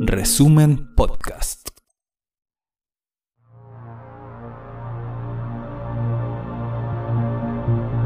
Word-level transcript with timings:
Resumen 0.00 0.94
Podcast. 0.96 1.68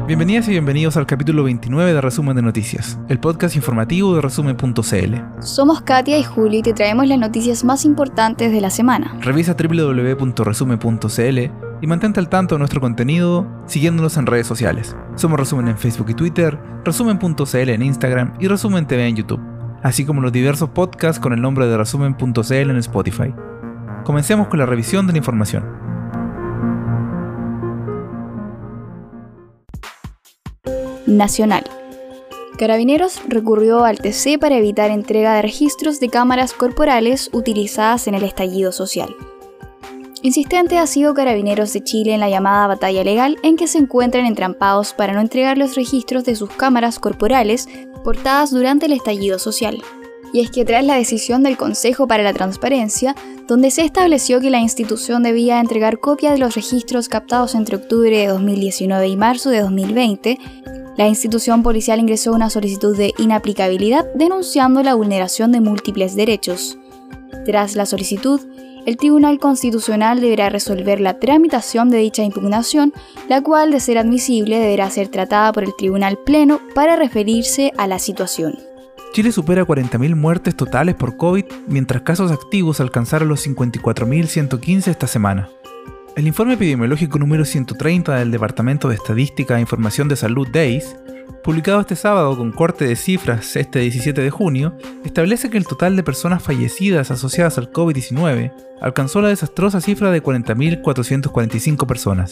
Bienvenidas 0.05 0.47
y 0.47 0.51
bienvenidos 0.51 0.97
al 0.97 1.07
capítulo 1.07 1.43
29 1.45 1.93
de 1.93 2.01
Resumen 2.01 2.35
de 2.35 2.43
Noticias, 2.43 2.99
el 3.09 3.19
podcast 3.19 3.55
informativo 3.55 4.13
de 4.13 4.21
resumen.cl. 4.21 5.41
Somos 5.41 5.81
Katia 5.81 6.19
y 6.19 6.23
Juli 6.23 6.57
y 6.59 6.61
te 6.61 6.73
traemos 6.73 7.07
las 7.07 7.17
noticias 7.17 7.63
más 7.63 7.83
importantes 7.83 8.51
de 8.51 8.61
la 8.61 8.69
semana. 8.69 9.17
Revisa 9.21 9.55
www.resumen.cl 9.55 11.39
y 11.81 11.87
mantente 11.87 12.19
al 12.19 12.29
tanto 12.29 12.55
de 12.55 12.59
nuestro 12.59 12.81
contenido 12.81 13.47
siguiéndonos 13.65 14.15
en 14.17 14.27
redes 14.27 14.45
sociales. 14.45 14.95
Somos 15.15 15.39
Resumen 15.39 15.69
en 15.69 15.77
Facebook 15.77 16.11
y 16.11 16.13
Twitter, 16.13 16.59
Resumen.cl 16.85 17.69
en 17.69 17.81
Instagram 17.81 18.33
y 18.39 18.47
Resumen 18.47 18.85
TV 18.85 19.07
en 19.07 19.15
YouTube, 19.15 19.41
así 19.83 20.05
como 20.05 20.21
los 20.21 20.31
diversos 20.31 20.69
podcasts 20.69 21.19
con 21.19 21.33
el 21.33 21.41
nombre 21.41 21.67
de 21.67 21.77
Resumen.cl 21.77 22.53
en 22.53 22.77
Spotify. 22.77 23.33
Comencemos 24.03 24.47
con 24.47 24.59
la 24.59 24.65
revisión 24.65 25.07
de 25.07 25.13
la 25.13 25.17
información. 25.17 25.63
Nacional. 31.07 31.63
Carabineros 32.57 33.21
recurrió 33.27 33.85
al 33.85 33.99
TC 33.99 34.39
para 34.39 34.57
evitar 34.57 34.91
entrega 34.91 35.33
de 35.33 35.41
registros 35.41 35.99
de 35.99 36.09
cámaras 36.09 36.53
corporales 36.53 37.29
utilizadas 37.33 38.07
en 38.07 38.15
el 38.15 38.23
estallido 38.23 38.71
social. 38.71 39.15
Insistente 40.23 40.77
ha 40.77 40.85
sido 40.85 41.15
Carabineros 41.15 41.73
de 41.73 41.83
Chile 41.83 42.13
en 42.13 42.19
la 42.19 42.29
llamada 42.29 42.67
batalla 42.67 43.03
legal 43.03 43.37
en 43.41 43.57
que 43.57 43.67
se 43.67 43.79
encuentran 43.79 44.27
entrampados 44.27 44.93
para 44.93 45.13
no 45.13 45.19
entregar 45.19 45.57
los 45.57 45.75
registros 45.75 46.23
de 46.25 46.35
sus 46.35 46.51
cámaras 46.51 46.99
corporales 46.99 47.67
portadas 48.03 48.51
durante 48.51 48.85
el 48.85 48.93
estallido 48.93 49.39
social. 49.39 49.81
Y 50.31 50.41
es 50.41 50.51
que 50.51 50.63
tras 50.63 50.85
la 50.85 50.95
decisión 50.95 51.41
del 51.41 51.57
Consejo 51.57 52.07
para 52.07 52.23
la 52.23 52.33
Transparencia, 52.33 53.15
donde 53.47 53.71
se 53.71 53.83
estableció 53.83 54.39
que 54.39 54.51
la 54.51 54.59
institución 54.59 55.23
debía 55.23 55.59
entregar 55.59 55.99
copia 55.99 56.31
de 56.31 56.37
los 56.37 56.53
registros 56.53 57.09
captados 57.09 57.55
entre 57.55 57.77
octubre 57.77 58.15
de 58.15 58.27
2019 58.27 59.07
y 59.07 59.17
marzo 59.17 59.49
de 59.49 59.61
2020, 59.61 60.37
la 60.97 61.07
institución 61.07 61.63
policial 61.63 61.99
ingresó 61.99 62.31
una 62.31 62.51
solicitud 62.51 62.95
de 62.95 63.13
inaplicabilidad 63.17 64.05
denunciando 64.13 64.83
la 64.83 64.93
vulneración 64.93 65.51
de 65.51 65.61
múltiples 65.61 66.15
derechos. 66.15 66.77
Tras 67.45 67.75
la 67.75 67.85
solicitud, 67.85 68.39
el 68.85 68.97
Tribunal 68.97 69.39
Constitucional 69.39 70.21
deberá 70.21 70.49
resolver 70.49 70.99
la 70.99 71.19
tramitación 71.19 71.89
de 71.89 71.97
dicha 71.97 72.23
impugnación, 72.23 72.93
la 73.29 73.41
cual, 73.41 73.71
de 73.71 73.79
ser 73.79 73.97
admisible, 73.97 74.59
deberá 74.59 74.89
ser 74.89 75.07
tratada 75.09 75.51
por 75.51 75.63
el 75.63 75.75
Tribunal 75.75 76.17
Pleno 76.25 76.59
para 76.73 76.95
referirse 76.95 77.71
a 77.77 77.87
la 77.87 77.99
situación. 77.99 78.57
Chile 79.13 79.31
supera 79.31 79.65
40.000 79.65 80.15
muertes 80.15 80.55
totales 80.55 80.95
por 80.95 81.17
COVID, 81.17 81.45
mientras 81.67 82.01
casos 82.03 82.31
activos 82.31 82.79
alcanzaron 82.79 83.27
los 83.27 83.45
54.115 83.45 84.87
esta 84.87 85.07
semana. 85.07 85.49
El 86.15 86.27
informe 86.27 86.53
epidemiológico 86.53 87.19
número 87.19 87.45
130 87.45 88.15
del 88.15 88.31
Departamento 88.31 88.89
de 88.89 88.95
Estadística 88.95 89.57
e 89.57 89.61
Información 89.61 90.07
de 90.07 90.15
Salud 90.15 90.47
DAIS, 90.51 90.95
publicado 91.43 91.81
este 91.81 91.95
sábado 91.95 92.35
con 92.37 92.51
corte 92.51 92.85
de 92.85 92.95
cifras 92.95 93.55
este 93.55 93.79
17 93.79 94.21
de 94.21 94.29
junio, 94.29 94.77
establece 95.03 95.49
que 95.49 95.57
el 95.57 95.67
total 95.67 95.95
de 95.95 96.03
personas 96.03 96.43
fallecidas 96.43 97.11
asociadas 97.11 97.57
al 97.57 97.71
COVID-19 97.71 98.53
alcanzó 98.81 99.21
la 99.21 99.29
desastrosa 99.29 99.81
cifra 99.81 100.11
de 100.11 100.23
40.445 100.23 101.85
personas. 101.85 102.31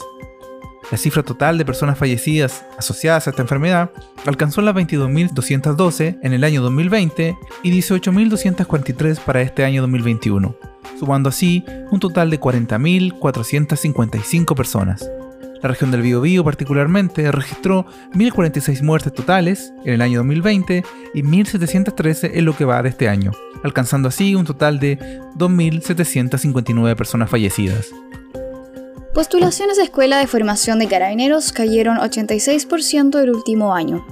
La 0.92 0.98
cifra 0.98 1.22
total 1.22 1.58
de 1.58 1.66
personas 1.66 1.98
fallecidas 1.98 2.66
asociadas 2.78 3.28
a 3.28 3.30
esta 3.30 3.42
enfermedad 3.42 3.92
alcanzó 4.26 4.62
las 4.62 4.76
22.212 4.76 6.20
en 6.24 6.34
el 6.34 6.44
año 6.44 6.62
2020 6.62 7.38
y 7.64 7.72
18.243 7.72 9.20
para 9.20 9.42
este 9.42 9.66
año 9.66 9.82
2021 9.82 10.56
sumando 11.00 11.30
así 11.30 11.64
un 11.92 12.00
total 12.00 12.30
de 12.30 12.40
40.455 12.40 14.56
personas. 14.56 15.10
La 15.62 15.70
región 15.70 15.92
del 15.92 16.02
Biobío 16.02 16.44
particularmente 16.44 17.32
registró 17.32 17.86
1.046 18.14 18.82
muertes 18.82 19.14
totales 19.14 19.74
en 19.84 19.94
el 19.94 20.02
año 20.02 20.20
2020 20.20 20.84
y 21.14 21.22
1.713 21.22 22.32
en 22.34 22.46
lo 22.46 22.56
que 22.56 22.66
va 22.66 22.82
de 22.82 22.90
este 22.90 23.10
año, 23.10 23.32
alcanzando 23.64 24.08
así 24.08 24.36
un 24.36 24.46
total 24.46 24.80
de 24.80 24.98
2.759 25.36 26.96
personas 26.96 27.30
fallecidas. 27.30 27.92
Postulaciones 29.14 29.80
a 29.80 29.84
Escuela 29.84 30.20
de 30.20 30.28
Formación 30.28 30.78
de 30.78 30.88
Carabineros 30.88 31.52
cayeron 31.52 31.98
86% 31.98 33.20
el 33.20 33.32
último 33.32 33.74
año. 33.74 34.06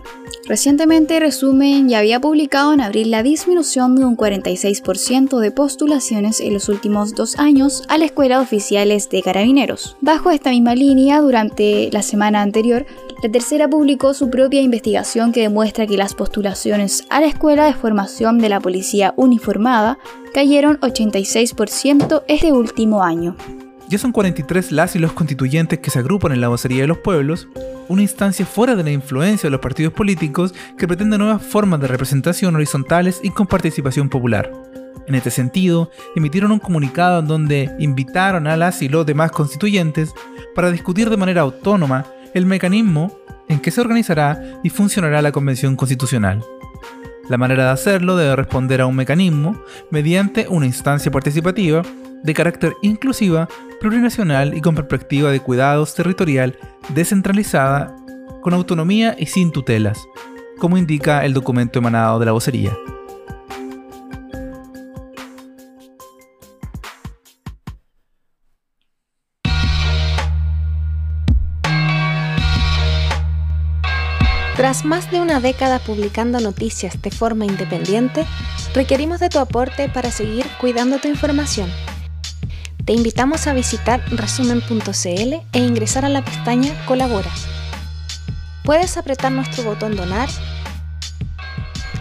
Recientemente 0.48 1.20
Resumen 1.20 1.88
ya 1.88 2.00
había 2.00 2.20
publicado 2.20 2.74
en 2.74 2.82
abril 2.82 3.12
la 3.12 3.22
disminución 3.22 3.96
de 3.96 4.06
un 4.06 4.18
46% 4.18 5.38
de 5.40 5.52
postulaciones 5.52 6.40
en 6.40 6.54
los 6.54 6.68
últimos 6.68 7.14
dos 7.14 7.38
años 7.38 7.84
a 7.90 8.00
la 8.00 8.06
Escuela 8.06 8.38
de 8.38 8.44
Oficiales 8.44 9.08
de 9.10 9.22
Carabineros. 9.22 9.98
Bajo 10.02 10.32
esta 10.32 10.50
misma 10.50 10.74
línea, 10.74 11.22
durante 11.22 11.92
la 11.92 12.02
semana 12.02 12.42
anterior, 12.42 12.88
la 13.22 13.32
tercera 13.32 13.70
publicó 13.70 14.16
su 14.16 14.32
propia 14.32 14.62
investigación 14.62 15.32
que 15.32 15.42
demuestra 15.42 15.86
que 15.86 15.98
las 15.98 16.16
postulaciones 16.16 17.06
a 17.10 17.22
la 17.22 17.28
Escuela 17.28 17.66
de 17.66 17.74
Formación 17.74 18.40
de 18.40 18.50
la 18.50 18.60
Policía 18.60 19.14
Uniformada 19.16 20.00
cayeron 20.34 20.80
86% 20.80 22.24
este 22.28 22.52
último 22.52 23.04
año. 23.04 23.36
Ya 23.90 23.98
son 23.98 24.12
43 24.12 24.74
las 24.74 24.92
constituyentes 25.14 25.80
que 25.80 25.90
se 25.90 26.00
agrupan 26.00 26.34
en 26.34 26.42
la 26.42 26.50
vocería 26.50 26.82
de 26.82 26.88
los 26.88 26.98
pueblos, 26.98 27.48
una 27.88 28.02
instancia 28.02 28.46
fuera 28.46 28.76
de 28.76 28.84
la 28.84 28.92
influencia 28.92 29.48
de 29.48 29.52
los 29.52 29.62
partidos 29.62 29.94
políticos 29.94 30.54
que 30.78 30.88
pretende 30.90 31.18
nuevas 31.18 31.42
formas 31.42 31.80
de 31.80 31.88
representación 31.88 32.54
horizontales 32.56 33.22
y 33.24 33.30
con 33.30 33.48
participación 33.48 34.10
popular. 34.10 34.52
En 35.08 35.16
este 35.16 35.32
sentido, 35.32 35.90
emitieron 36.18 36.52
un 36.52 36.60
comunicado 36.60 37.20
en 37.20 37.28
donde 37.28 37.72
invitaron 37.80 38.46
a 38.48 38.58
las 38.58 38.82
y 38.82 38.90
los 38.90 39.06
demás 39.06 39.32
constituyentes 39.32 40.14
para 40.54 40.70
discutir 40.70 41.10
de 41.10 41.16
manera 41.16 41.42
autónoma 41.42 42.06
el 42.34 42.46
mecanismo 42.46 43.18
en 43.48 43.62
que 43.62 43.72
se 43.72 43.80
organizará 43.80 44.60
y 44.66 44.70
funcionará 44.70 45.22
la 45.22 45.32
Convención 45.32 45.78
Constitucional. 45.78 46.44
La 47.30 47.38
manera 47.38 47.64
de 47.64 47.70
hacerlo 47.72 48.18
debe 48.18 48.36
responder 48.36 48.82
a 48.82 48.86
un 48.86 48.98
mecanismo 48.98 49.62
mediante 49.92 50.46
una 50.50 50.66
instancia 50.66 51.10
participativa 51.10 51.84
de 52.24 52.34
carácter 52.34 52.74
inclusiva, 52.82 53.48
plurinacional 53.80 54.56
y 54.56 54.62
con 54.62 54.76
perspectiva 54.76 55.32
de 55.32 55.40
cuidados 55.40 55.96
territorial 55.96 56.58
descentralizada, 56.90 57.96
con 58.42 58.54
autonomía 58.54 59.16
y 59.18 59.26
sin 59.28 59.52
tutelas, 59.52 60.00
como 60.60 60.78
indica 60.78 61.26
el 61.26 61.34
documento 61.34 61.80
emanado 61.80 62.20
de 62.20 62.26
la 62.26 62.32
vocería. 62.32 62.78
Tras 74.58 74.86
más 74.86 75.12
de 75.12 75.22
una 75.22 75.40
década 75.40 75.78
publicando 75.78 76.40
noticias 76.40 77.00
de 77.00 77.12
forma 77.12 77.46
independiente, 77.46 78.26
requerimos 78.74 79.20
de 79.20 79.30
tu 79.30 79.38
aporte 79.38 79.88
para 79.88 80.10
seguir 80.10 80.48
cuidando 80.60 80.98
tu 80.98 81.08
información. 81.08 81.70
Te 82.88 82.94
invitamos 82.94 83.48
a 83.48 83.54
visitar 83.54 84.02
resumen.cl 84.12 85.34
e 85.52 85.60
ingresar 85.60 86.06
a 86.06 86.10
la 86.10 86.24
pestaña 86.24 86.72
Colabora. 86.86 87.30
Puedes 88.64 88.96
apretar 88.96 89.30
nuestro 89.30 89.66
botón 89.66 89.98
Donar, 89.98 90.30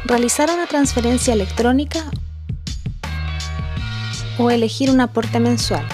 realizar 0.04 0.48
una 0.48 0.68
transferencia 0.68 1.34
electrónica 1.34 2.04
o 4.38 4.48
elegir 4.52 4.88
un 4.92 5.00
aporte 5.00 5.40
mensual 5.40 5.84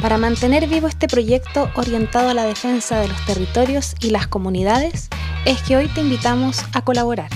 para 0.00 0.18
mantener 0.18 0.68
vivo 0.68 0.86
este 0.86 1.08
proyecto 1.08 1.72
orientado 1.74 2.28
a 2.28 2.34
la 2.34 2.44
defensa 2.44 3.00
de 3.00 3.08
los 3.08 3.26
territorios 3.26 3.96
y 3.98 4.10
las 4.10 4.28
comunidades, 4.28 5.08
es 5.46 5.60
que 5.62 5.76
hoy 5.76 5.88
te 5.88 6.00
invitamos 6.00 6.64
a 6.74 6.84
colaborar. 6.84 7.30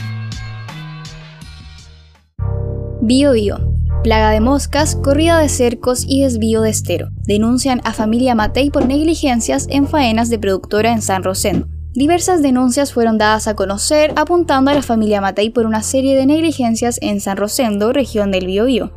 Bio 3.01 3.33
Bio 3.33 3.76
plaga 4.07 4.31
de 4.31 4.39
moscas, 4.39 4.95
corrida 4.95 5.37
de 5.41 5.49
cercos 5.49 6.05
y 6.07 6.23
desvío 6.23 6.61
de 6.61 6.71
estero. 6.71 7.09
Denuncian 7.25 7.81
a 7.83 7.93
familia 7.93 8.37
Matei 8.37 8.71
por 8.71 8.87
negligencias 8.87 9.67
en 9.69 9.89
faenas 9.89 10.31
de 10.31 10.39
productora 10.39 10.93
en 10.93 11.03
San 11.03 11.25
Rosendo. 11.25 11.67
Diversas 11.93 12.41
denuncias 12.41 12.93
fueron 12.93 13.19
dadas 13.19 13.49
a 13.49 13.57
conocer 13.57 14.13
apuntando 14.15 14.71
a 14.71 14.75
la 14.75 14.83
familia 14.83 15.21
Matei 15.21 15.51
por 15.51 15.67
una 15.67 15.83
serie 15.83 16.15
de 16.15 16.25
negligencias 16.25 17.01
en 17.03 17.21
San 17.21 17.37
Rosendo, 17.37 17.93
región 17.93 18.31
del 18.31 18.47
Biobío. 18.47 18.93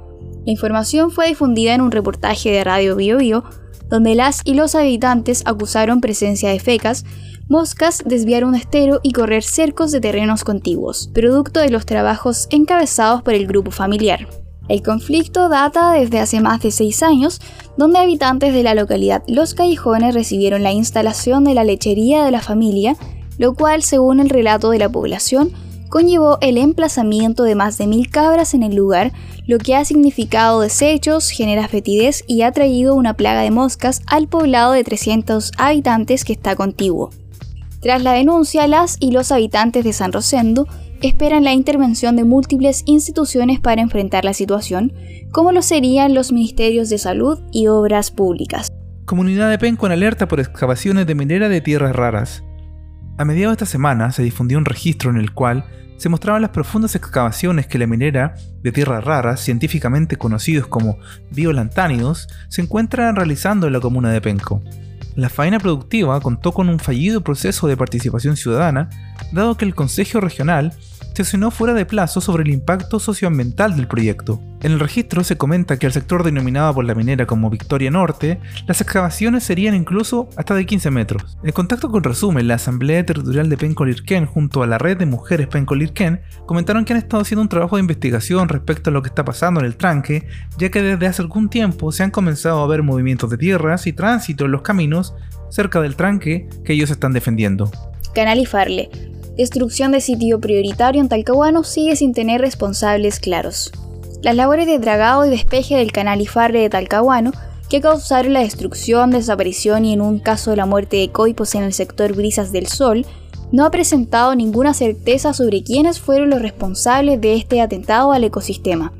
La 0.46 0.52
información 0.52 1.10
fue 1.10 1.30
difundida 1.30 1.74
en 1.74 1.82
un 1.82 1.90
reportaje 1.90 2.52
de 2.52 2.64
Radio 2.64 2.96
Biobío, 2.96 3.46
donde 3.90 4.14
las 4.14 4.42
y 4.46 4.54
los 4.54 4.76
habitantes 4.76 5.42
acusaron 5.46 6.02
presencia 6.02 6.52
de 6.52 6.60
fecas, 6.60 7.04
moscas, 7.48 8.04
desviar 8.06 8.46
un 8.46 8.54
estero 8.54 9.00
y 9.02 9.14
correr 9.14 9.42
cercos 9.42 9.92
de 9.92 10.02
terrenos 10.02 10.44
contiguos, 10.44 11.10
producto 11.16 11.62
de 11.62 11.72
los 11.72 11.88
trabajos 11.88 12.46
encabezados 12.52 13.24
por 13.24 13.34
el 13.34 13.48
grupo 13.48 13.72
familiar. 13.72 14.28
El 14.70 14.84
conflicto 14.84 15.50
data 15.50 15.92
desde 15.94 16.20
hace 16.20 16.42
más 16.42 16.62
de 16.62 16.70
seis 16.70 17.02
años, 17.02 17.42
donde 17.76 17.98
habitantes 17.98 18.54
de 18.54 18.62
la 18.62 18.76
localidad 18.76 19.24
Los 19.28 19.56
Callejones 19.56 20.14
recibieron 20.14 20.62
la 20.62 20.72
instalación 20.72 21.44
de 21.44 21.56
la 21.56 21.64
lechería 21.64 22.24
de 22.24 22.32
la 22.32 22.40
familia, 22.40 22.96
lo 23.40 23.56
cual, 23.56 23.82
según 23.82 24.20
el 24.20 24.30
relato 24.30 24.70
de 24.70 24.78
la 24.78 24.90
población, 24.90 25.52
conllevó 25.90 26.38
el 26.42 26.60
emplazamiento 26.60 27.44
de 27.44 27.56
más 27.56 27.80
de 27.80 27.88
mil 27.88 28.12
cabras 28.12 28.54
en 28.54 28.62
el 28.62 28.76
lugar, 28.76 29.12
lo 29.48 29.58
que 29.58 29.76
ha 29.76 29.84
significado 29.86 30.62
desechos, 30.62 31.32
genera 31.32 31.68
fetidez 31.68 32.24
y 32.28 32.44
ha 32.44 32.52
traído 32.52 32.94
una 32.94 33.16
plaga 33.16 33.42
de 33.42 33.50
moscas 33.50 34.04
al 34.06 34.28
poblado 34.28 34.74
de 34.74 34.84
300 34.84 35.52
habitantes 35.58 36.24
que 36.24 36.34
está 36.34 36.56
contiguo. 36.56 37.10
Tras 37.82 38.04
la 38.04 38.14
denuncia, 38.14 38.68
las 38.68 38.98
y 39.00 39.12
los 39.12 39.32
habitantes 39.32 39.84
de 39.84 39.94
San 39.94 40.12
Rosendo 40.12 40.68
esperan 41.08 41.44
la 41.44 41.54
intervención 41.54 42.16
de 42.16 42.26
múltiples 42.26 42.84
instituciones 42.86 43.60
para 43.60 43.82
enfrentar 43.82 44.26
la 44.26 44.34
situación, 44.34 44.94
como 45.32 45.52
lo 45.52 45.62
serían 45.62 46.14
los 46.14 46.32
Ministerios 46.32 46.90
de 46.90 46.98
Salud 46.98 47.40
y 47.52 47.68
Obras 47.68 48.12
Públicas. 48.12 48.68
Comunidad 49.06 49.50
de 49.50 49.58
Penco 49.58 49.86
en 49.86 49.94
alerta 49.94 50.28
por 50.28 50.40
excavaciones 50.40 51.08
de 51.08 51.16
minera 51.16 51.50
de 51.50 51.62
tierras 51.62 51.96
raras. 51.96 52.44
A 53.18 53.26
mediados 53.26 53.58
de 53.58 53.64
esta 53.64 53.72
semana 53.72 54.12
se 54.12 54.24
difundió 54.24 54.58
un 54.58 54.66
registro 54.66 55.10
en 55.10 55.18
el 55.18 55.34
cual 55.34 55.66
se 55.98 56.10
mostraban 56.10 56.42
las 56.42 56.52
profundas 56.52 56.96
excavaciones 56.96 57.68
que 57.68 57.78
la 57.78 57.88
minera 57.88 58.36
de 58.62 58.72
tierras 58.72 59.04
raras, 59.04 59.42
científicamente 59.42 60.16
conocidos 60.16 60.68
como 60.68 60.98
biolantánidos, 61.32 62.30
se 62.48 62.62
encuentran 62.62 63.16
realizando 63.16 63.68
en 63.68 63.74
la 63.74 63.82
comuna 63.82 64.12
de 64.12 64.22
Penco. 64.22 64.62
La 65.16 65.28
faena 65.28 65.60
productiva 65.60 66.22
contó 66.22 66.54
con 66.54 66.70
un 66.70 66.80
fallido 66.80 67.22
proceso 67.22 67.68
de 67.68 67.76
participación 67.76 68.38
ciudadana, 68.38 68.90
dado 69.34 69.58
que 69.58 69.66
el 69.66 69.76
Consejo 69.76 70.22
Regional 70.22 70.74
sesionó 71.24 71.52
fuera 71.52 71.74
de 71.74 71.86
plazo 71.86 72.22
sobre 72.22 72.44
el 72.44 72.50
impacto 72.50 73.00
socioambiental 73.00 73.76
del 73.76 73.88
proyecto. 73.88 74.40
En 74.62 74.72
el 74.72 74.80
registro 74.80 75.24
se 75.24 75.38
comenta 75.38 75.78
que 75.78 75.86
al 75.86 75.92
sector 75.92 76.24
denominado 76.24 76.74
por 76.74 76.86
la 76.86 76.96
minera 76.96 77.26
como 77.26 77.50
Victoria 77.50 77.92
Norte, 77.92 78.40
las 78.68 78.80
excavaciones 78.80 79.44
serían 79.44 79.76
incluso 79.76 80.30
hasta 80.38 80.56
de 80.56 80.66
15 80.66 80.92
metros. 80.92 81.38
En 81.44 81.52
contacto 81.52 81.92
con 81.92 82.04
Resumen, 82.04 82.48
la 82.48 82.56
Asamblea 82.56 83.06
Territorial 83.06 83.50
de 83.50 83.58
Pencolirquén 83.58 84.26
junto 84.26 84.64
a 84.64 84.68
la 84.68 84.78
red 84.78 84.98
de 84.98 85.06
mujeres 85.06 85.48
Pencolirquén 85.48 86.22
comentaron 86.46 86.86
que 86.86 86.94
han 86.94 87.00
estado 87.00 87.22
haciendo 87.22 87.42
un 87.42 87.50
trabajo 87.50 87.76
de 87.76 87.82
investigación 87.82 88.48
respecto 88.48 88.90
a 88.90 88.94
lo 88.94 89.02
que 89.02 89.10
está 89.10 89.26
pasando 89.26 89.60
en 89.60 89.66
el 89.66 89.76
tranque, 89.76 90.28
ya 90.58 90.70
que 90.70 90.82
desde 90.82 91.08
hace 91.08 91.22
algún 91.22 91.50
tiempo 91.50 91.92
se 91.92 92.04
han 92.04 92.12
comenzado 92.12 92.64
a 92.64 92.68
ver 92.68 92.84
movimientos 92.84 93.30
de 93.30 93.38
tierras 93.38 93.88
y 93.88 93.94
tránsito 93.94 94.46
en 94.46 94.52
los 94.52 94.62
caminos 94.62 95.16
cerca 95.50 95.82
del 95.82 95.96
tranque 95.96 96.48
que 96.64 96.74
ellos 96.74 96.92
están 96.92 97.12
defendiendo. 97.12 97.72
Canal 98.14 98.40
y 98.40 98.46
Farle 98.46 98.90
destrucción 99.40 99.94
de 99.94 100.02
sitio 100.02 100.42
prioritario 100.42 101.00
en 101.00 101.08
Talcahuano 101.08 101.64
sigue 101.64 101.96
sin 101.96 102.14
tener 102.14 102.42
responsables 102.42 103.22
claros. 103.22 103.72
Las 104.22 104.36
labores 104.36 104.68
de 104.68 104.80
dragado 104.80 105.26
y 105.26 105.30
despeje 105.30 105.78
del 105.78 105.94
canal 105.94 106.20
Ifarre 106.20 106.60
de 106.60 106.70
Talcahuano, 106.70 107.32
que 107.70 107.80
causaron 107.80 108.34
la 108.34 108.42
destrucción, 108.42 109.12
desaparición 109.12 109.86
y 109.86 109.94
en 109.94 110.02
un 110.02 110.20
caso 110.20 110.54
la 110.58 110.66
muerte 110.66 110.98
de 110.98 111.10
coipos 111.10 111.56
en 111.56 111.64
el 111.64 111.72
sector 111.72 112.14
Brisas 112.14 112.52
del 112.52 112.68
Sol, 112.68 113.06
no 113.54 113.66
ha 113.66 113.72
presentado 113.72 114.36
ninguna 114.36 114.74
certeza 114.74 115.34
sobre 115.34 115.64
quiénes 115.64 116.02
fueron 116.02 116.30
los 116.32 116.42
responsables 116.42 117.22
de 117.22 117.36
este 117.36 117.62
atentado 117.62 118.12
al 118.12 118.26
ecosistema, 118.26 118.92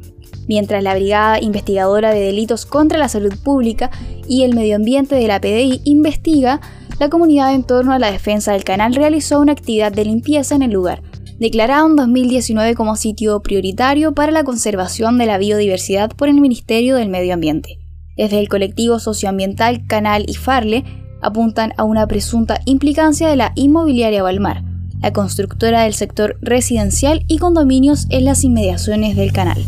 mientras 0.48 0.82
la 0.82 0.96
Brigada 0.96 1.42
Investigadora 1.42 2.14
de 2.14 2.22
Delitos 2.22 2.66
contra 2.66 2.98
la 2.98 3.10
Salud 3.10 3.34
Pública 3.44 3.92
y 4.26 4.44
el 4.44 4.56
Medio 4.56 4.78
Ambiente 4.78 5.16
de 5.16 5.28
la 5.28 5.42
PDI 5.42 5.82
investiga 5.84 6.62
la 7.00 7.10
comunidad 7.10 7.54
en 7.54 7.64
torno 7.64 7.94
a 7.94 8.00
la 8.00 8.12
defensa 8.12 8.52
del 8.52 8.64
canal 8.64 8.94
realizó 8.94 9.40
una 9.40 9.54
actividad 9.54 9.92
de 9.92 10.06
limpieza 10.06 10.56
en 10.56 10.64
el 10.64 10.72
lugar, 10.72 11.02
declarado 11.40 11.88
en 11.88 11.96
2019 11.96 12.76
como 12.76 12.98
sitio 12.98 13.42
prioritario 13.42 14.14
para 14.14 14.32
la 14.32 14.44
conservación 14.44 15.18
de 15.18 15.26
la 15.26 15.38
biodiversidad 15.38 16.12
por 16.12 16.28
el 16.28 16.42
Ministerio 16.42 16.98
del 16.98 17.10
Medio 17.10 17.34
Ambiente. 17.34 17.80
Desde 18.18 18.40
el 18.40 18.50
colectivo 18.50 19.00
socioambiental 19.00 19.88
Canal 19.88 20.26
y 20.28 20.36
Farle 20.36 20.84
apuntan 21.22 21.74
a 21.78 21.86
una 21.86 22.06
presunta 22.06 22.60
implicancia 22.66 23.30
de 23.30 23.38
la 23.38 23.54
inmobiliaria 23.56 24.24
Balmar, 24.24 24.64
la 25.02 25.14
constructora 25.14 25.84
del 25.84 25.94
sector 25.94 26.38
residencial 26.42 27.24
y 27.28 27.38
condominios 27.38 28.08
en 28.10 28.26
las 28.26 28.44
inmediaciones 28.44 29.16
del 29.16 29.32
canal. 29.32 29.64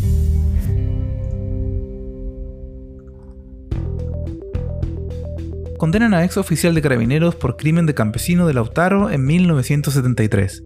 Condenan 5.81 6.13
a 6.13 6.24
ex 6.24 6.38
oficial 6.38 6.75
de 6.75 6.81
carabineros 6.83 7.33
por 7.33 7.57
crimen 7.57 7.88
de 7.88 7.95
campesino 7.95 8.45
de 8.45 8.54
Lautaro 8.54 9.10
en 9.10 9.25
1973. 9.25 10.62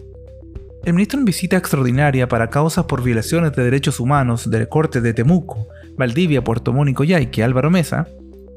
El 0.83 0.94
ministro 0.94 1.19
en 1.19 1.23
visita 1.23 1.56
extraordinaria 1.56 2.27
para 2.27 2.50
causas 2.50 2.83
por 2.83 3.01
violaciones 3.01 3.53
de 3.53 3.63
derechos 3.63 4.01
humanos 4.01 4.50
del 4.50 4.67
corte 4.67 5.00
de 5.00 5.13
Temuco, 5.13 5.69
Valdivia, 5.97 6.44
Puerto 6.44 6.73
Mónico 6.73 7.06
y 7.06 7.07
Yaique, 7.07 7.45
Álvaro 7.45 7.71
Mesa, 7.71 8.09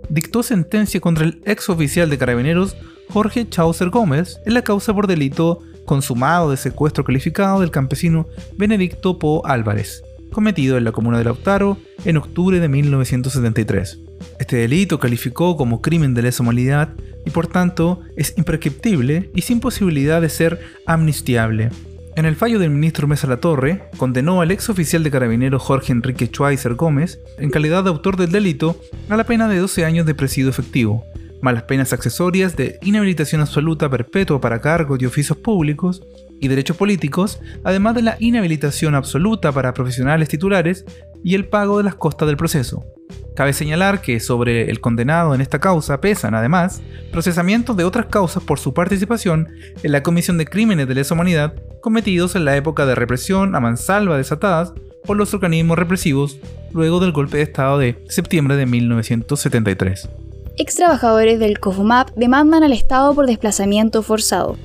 dictó 0.09 0.43
sentencia 0.43 0.99
contra 0.99 1.27
el 1.27 1.41
ex 1.47 1.69
oficial 1.69 2.11
de 2.11 2.19
carabineros 2.19 2.77
Jorge 3.09 3.49
Chaucer 3.49 3.91
Gómez 3.91 4.41
en 4.45 4.55
la 4.55 4.63
causa 4.63 4.93
por 4.93 5.07
delito 5.07 5.61
consumado 5.85 6.51
de 6.51 6.57
secuestro 6.57 7.05
calificado 7.05 7.61
del 7.61 7.71
campesino 7.71 8.27
Benedicto 8.57 9.21
Po 9.21 9.47
Álvarez, 9.47 10.03
cometido 10.33 10.77
en 10.77 10.83
la 10.83 10.91
comuna 10.91 11.19
de 11.19 11.25
Lautaro 11.25 11.79
en 12.05 12.17
octubre 12.17 12.59
de 12.59 12.69
1973. 12.69 14.08
Este 14.39 14.57
delito 14.57 14.99
calificó 14.99 15.57
como 15.57 15.83
crimen 15.83 16.15
de 16.15 16.23
lesa 16.23 16.43
humanidad 16.43 16.91
y 17.25 17.31
por 17.31 17.47
tanto 17.47 18.01
es 18.17 18.37
imprescriptible 18.37 19.31
y 19.35 19.43
sin 19.43 19.61
posibilidad 19.61 20.21
de 20.21 20.29
ser 20.29 20.61
amnistiable. 20.87 21.71
En 22.19 22.25
el 22.25 22.35
fallo 22.35 22.59
del 22.59 22.71
ministro 22.71 23.07
Mesa 23.07 23.29
La 23.29 23.37
Torre, 23.37 23.91
condenó 23.97 24.41
al 24.41 24.51
ex 24.51 24.69
oficial 24.71 25.05
de 25.05 25.11
carabineros 25.13 25.63
Jorge 25.63 25.93
Enrique 25.93 26.27
Schweizer 26.27 26.75
Gómez, 26.75 27.21
en 27.39 27.51
calidad 27.51 27.85
de 27.85 27.91
autor 27.91 28.17
del 28.17 28.33
delito, 28.33 28.81
a 29.09 29.17
la 29.17 29.23
pena 29.23 29.47
de 29.47 29.59
12 29.59 29.85
años 29.85 30.05
de 30.05 30.17
presidio 30.17 30.51
efectivo, 30.51 31.05
más 31.43 31.55
las 31.55 31.63
penas 31.63 31.93
accesorias 31.93 32.57
de 32.57 32.79
inhabilitación 32.83 33.41
absoluta 33.41 33.89
perpetua 33.89 34.41
para 34.41 34.61
cargos 34.61 35.01
y 35.01 35.07
oficios 35.07 35.39
públicos 35.39 36.03
y 36.41 36.49
derechos 36.49 36.77
políticos, 36.77 37.41
además 37.63 37.95
de 37.95 38.03
la 38.03 38.17
inhabilitación 38.19 38.97
absoluta 38.97 39.53
para 39.53 39.73
profesionales 39.73 40.29
titulares 40.29 40.85
y 41.23 41.37
el 41.37 41.47
pago 41.47 41.79
de 41.79 41.85
las 41.85 41.95
costas 41.95 42.27
del 42.27 42.37
proceso. 42.37 42.85
Cabe 43.35 43.53
señalar 43.53 44.01
que 44.01 44.19
sobre 44.19 44.71
el 44.71 44.81
condenado 44.81 45.35
en 45.35 45.41
esta 45.41 45.61
causa 45.61 46.01
pesan, 46.01 46.35
además, 46.35 46.83
procesamientos 47.13 47.77
de 47.77 47.85
otras 47.85 48.07
causas 48.07 48.43
por 48.43 48.59
su 48.59 48.75
participación 48.75 49.49
en 49.83 49.93
la 49.93 50.03
comisión 50.03 50.39
de 50.39 50.47
crímenes 50.47 50.89
de 50.89 50.95
lesa 50.95 51.15
humanidad 51.15 51.55
cometidos 51.81 52.35
en 52.35 52.45
la 52.45 52.57
época 52.57 52.85
de 52.85 52.95
represión 52.95 53.55
a 53.55 53.61
mansalva 53.61 54.17
desatadas 54.17 54.73
por 55.05 55.17
los 55.17 55.33
organismos 55.33 55.79
represivos 55.79 56.39
luego 56.73 57.01
del 57.01 57.13
golpe 57.13 57.37
de 57.37 57.45
Estado 57.45 57.79
de 57.79 58.05
septiembre 58.09 58.57
de 58.57 58.67
1973. 58.67 60.09
Ex 60.57 60.75
trabajadores 60.75 61.39
del 61.39 61.61
COFOMAP 61.61 62.11
demandan 62.17 62.65
al 62.65 62.73
Estado 62.73 63.15
por 63.15 63.27
desplazamiento 63.27 64.03
forzado 64.03 64.57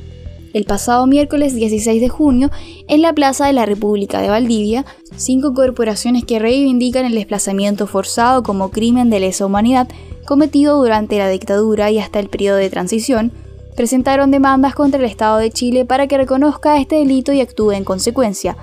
el 0.54 0.66
pasado 0.66 1.06
miércoles 1.08 1.56
16 1.56 2.00
de 2.00 2.10
junio 2.10 2.52
en 2.88 3.02
la 3.02 3.14
Plaza 3.14 3.48
de 3.48 3.54
la 3.54 3.66
República 3.66 4.22
de 4.22 4.30
Valdivia, 4.30 4.86
cinco 5.18 5.54
corporaciones 5.54 6.24
que 6.24 6.40
reivindican 6.40 7.06
el 7.06 7.16
desplazamiento 7.16 7.88
forzado 7.88 8.44
como 8.44 8.72
crimen 8.72 9.10
de 9.10 9.20
lesa 9.20 9.46
humanidad 9.46 9.90
cometido 10.26 10.78
durante 10.78 11.18
la 11.18 11.28
dictadura 11.28 11.92
y 11.92 12.00
hasta 12.00 12.20
el 12.20 12.30
periodo 12.30 12.58
de 12.58 12.70
transición, 12.70 13.32
presentaron 13.76 14.32
demandas 14.32 14.76
contra 14.76 15.00
el 15.00 15.06
Estado 15.06 15.38
de 15.38 15.52
Chile 15.52 15.86
para 15.86 16.08
que 16.08 16.18
reconozca 16.18 16.78
este 16.78 16.98
delito 16.98 17.34
y 17.34 17.42
actúe 17.42 17.72
en 17.72 17.84
consecuencia, 17.84 18.56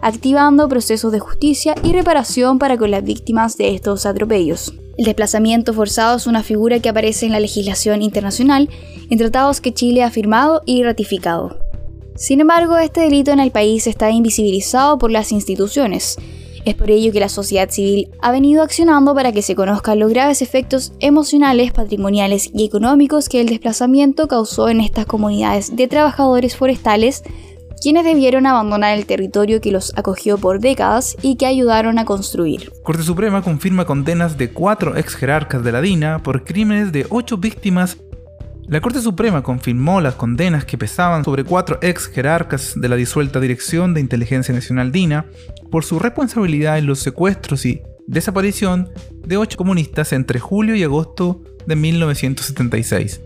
activando 0.00 0.68
procesos 0.68 1.12
de 1.12 1.20
justicia 1.20 1.74
y 1.82 1.92
reparación 1.92 2.58
para 2.58 2.76
con 2.76 2.90
las 2.90 3.02
víctimas 3.02 3.56
de 3.56 3.74
estos 3.74 4.06
atropellos. 4.06 4.74
El 4.98 5.06
desplazamiento 5.06 5.72
forzado 5.72 6.16
es 6.16 6.26
una 6.26 6.42
figura 6.42 6.80
que 6.80 6.90
aparece 6.90 7.24
en 7.24 7.32
la 7.32 7.40
legislación 7.40 8.02
internacional, 8.02 8.68
en 9.08 9.18
tratados 9.18 9.60
que 9.60 9.72
Chile 9.72 10.02
ha 10.02 10.10
firmado 10.10 10.62
y 10.66 10.82
ratificado. 10.82 11.58
Sin 12.14 12.40
embargo, 12.40 12.76
este 12.76 13.00
delito 13.00 13.30
en 13.30 13.40
el 13.40 13.50
país 13.50 13.86
está 13.86 14.10
invisibilizado 14.10 14.98
por 14.98 15.10
las 15.10 15.32
instituciones. 15.32 16.18
Es 16.64 16.74
por 16.74 16.90
ello 16.90 17.10
que 17.10 17.20
la 17.20 17.30
sociedad 17.30 17.70
civil 17.70 18.10
ha 18.20 18.30
venido 18.30 18.62
accionando 18.62 19.14
para 19.14 19.32
que 19.32 19.42
se 19.42 19.56
conozcan 19.56 19.98
los 19.98 20.10
graves 20.10 20.42
efectos 20.42 20.92
emocionales, 21.00 21.72
patrimoniales 21.72 22.50
y 22.54 22.64
económicos 22.64 23.28
que 23.28 23.40
el 23.40 23.48
desplazamiento 23.48 24.28
causó 24.28 24.68
en 24.68 24.80
estas 24.80 25.06
comunidades 25.06 25.74
de 25.74 25.88
trabajadores 25.88 26.54
forestales 26.54 27.24
quienes 27.82 28.04
debieron 28.04 28.46
abandonar 28.46 28.96
el 28.96 29.06
territorio 29.06 29.60
que 29.60 29.72
los 29.72 29.92
acogió 29.96 30.38
por 30.38 30.60
décadas 30.60 31.16
y 31.20 31.36
que 31.36 31.46
ayudaron 31.46 31.98
a 31.98 32.04
construir. 32.04 32.72
Corte 32.84 33.02
Suprema 33.02 33.42
confirma 33.42 33.84
condenas 33.84 34.38
de 34.38 34.50
cuatro 34.50 34.96
ex 34.96 35.16
jerarcas 35.16 35.64
de 35.64 35.72
la 35.72 35.80
DINA 35.80 36.22
por 36.22 36.44
crímenes 36.44 36.92
de 36.92 37.06
ocho 37.10 37.38
víctimas. 37.38 37.98
La 38.68 38.80
Corte 38.80 39.00
Suprema 39.00 39.42
confirmó 39.42 40.00
las 40.00 40.14
condenas 40.14 40.64
que 40.64 40.78
pesaban 40.78 41.24
sobre 41.24 41.42
cuatro 41.42 41.80
ex 41.82 42.06
jerarcas 42.06 42.74
de 42.76 42.88
la 42.88 42.94
disuelta 42.94 43.40
Dirección 43.40 43.94
de 43.94 44.00
Inteligencia 44.00 44.54
Nacional 44.54 44.92
DINA 44.92 45.26
por 45.72 45.84
su 45.84 45.98
responsabilidad 45.98 46.78
en 46.78 46.86
los 46.86 47.00
secuestros 47.00 47.66
y 47.66 47.82
desaparición 48.06 48.90
de 49.26 49.36
ocho 49.36 49.56
comunistas 49.56 50.12
entre 50.12 50.38
julio 50.38 50.76
y 50.76 50.84
agosto 50.84 51.42
de 51.66 51.74
1976. 51.74 53.20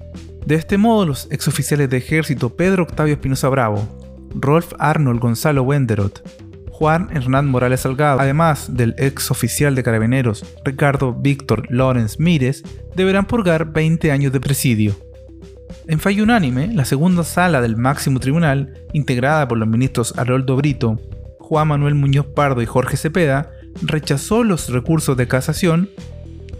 De 0.47 0.55
este 0.55 0.79
modo, 0.79 1.05
los 1.05 1.29
exoficiales 1.31 1.91
de 1.91 1.99
ejército 1.99 2.57
Pedro 2.57 2.85
Octavio 2.85 3.15
Espinosa 3.15 3.49
Bravo, 3.49 4.06
Rolf 4.35 4.73
Arnold 4.79 5.21
Gonzalo 5.21 5.63
Wenderot, 5.63 6.23
Juan 6.71 7.09
Hernán 7.11 7.47
Morales 7.47 7.81
Salgado, 7.81 8.21
además 8.21 8.77
del 8.77 8.95
ex 8.99 9.31
oficial 9.31 9.75
de 9.75 9.83
carabineros 9.83 10.45
Ricardo 10.65 11.15
Víctor 11.15 11.67
Lorenz 11.71 12.19
Mírez, 12.19 12.63
deberán 12.95 13.27
purgar 13.27 13.73
20 13.73 14.13
años 14.13 14.33
de 14.33 14.41
presidio. 14.41 14.95
En 15.89 16.01
fallo 16.01 16.25
unánime, 16.25 16.69
la 16.75 16.85
segunda 16.85 17.25
sala 17.25 17.61
del 17.61 17.77
máximo 17.77 18.21
tribunal, 18.21 18.75
integrada 18.93 19.49
por 19.49 19.57
los 19.57 19.69
ministros 19.69 20.19
Haroldo 20.19 20.57
Brito, 20.57 21.01
Juan 21.39 21.69
Manuel 21.69 21.95
Muñoz 21.95 22.27
Pardo 22.27 22.61
y 22.61 22.67
Jorge 22.67 22.97
Cepeda, 22.97 23.53
rechazó 23.83 24.45
los 24.45 24.69
recursos 24.69 25.17
de 25.17 25.29
casación, 25.29 25.89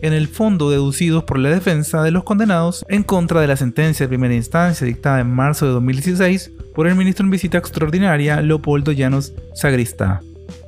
en 0.07 0.13
el 0.13 0.29
fondo 0.29 0.71
deducidos 0.71 1.25
por 1.25 1.39
la 1.39 1.51
defensa 1.51 2.03
de 2.03 2.11
los 2.11 2.25
condenados 2.25 2.85
en 2.89 3.03
contra 3.03 3.41
de 3.41 3.47
la 3.47 3.57
sentencia 3.57 4.05
de 4.05 4.09
primera 4.09 4.35
instancia 4.35 4.87
dictada 4.87 5.21
en 5.21 5.35
marzo 5.35 5.67
de 5.67 5.73
2016 5.73 6.53
por 6.75 6.87
el 6.87 6.95
ministro 6.95 7.25
en 7.25 7.31
visita 7.31 7.59
extraordinaria 7.59 8.41
Leopoldo 8.41 8.93
Llanos 8.93 9.33
Sagristá, 9.55 10.23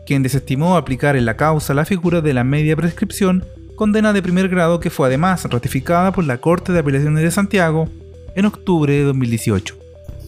quien 0.06 0.22
desestimó 0.22 0.76
aplicar 0.76 1.16
en 1.16 1.24
la 1.24 1.36
causa 1.36 1.74
la 1.74 1.84
figura 1.84 2.20
de 2.20 2.34
la 2.34 2.44
media 2.44 2.76
prescripción, 2.76 3.44
condena 3.76 4.12
de 4.12 4.22
primer 4.22 4.48
grado 4.48 4.80
que 4.80 4.90
fue 4.90 5.06
además 5.06 5.44
ratificada 5.44 6.12
por 6.12 6.24
la 6.24 6.38
Corte 6.38 6.72
de 6.72 6.80
Apelaciones 6.80 7.22
de 7.22 7.30
Santiago 7.30 7.88
en 8.34 8.46
octubre 8.46 8.92
de 8.92 9.04
2018. 9.04 9.76